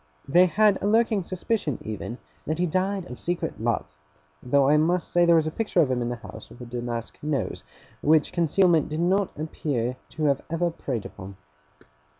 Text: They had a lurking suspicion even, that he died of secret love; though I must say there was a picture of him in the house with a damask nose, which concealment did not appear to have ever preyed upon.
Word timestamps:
They 0.27 0.47
had 0.47 0.81
a 0.81 0.87
lurking 0.87 1.21
suspicion 1.21 1.77
even, 1.85 2.17
that 2.47 2.57
he 2.57 2.65
died 2.65 3.05
of 3.05 3.19
secret 3.19 3.61
love; 3.61 3.95
though 4.41 4.67
I 4.67 4.75
must 4.75 5.09
say 5.09 5.25
there 5.25 5.35
was 5.35 5.45
a 5.45 5.51
picture 5.51 5.79
of 5.79 5.91
him 5.91 6.01
in 6.01 6.09
the 6.09 6.15
house 6.15 6.49
with 6.49 6.59
a 6.59 6.65
damask 6.65 7.19
nose, 7.21 7.63
which 8.01 8.33
concealment 8.33 8.89
did 8.89 8.99
not 9.01 9.29
appear 9.37 9.97
to 10.09 10.23
have 10.23 10.41
ever 10.49 10.71
preyed 10.71 11.05
upon. 11.05 11.37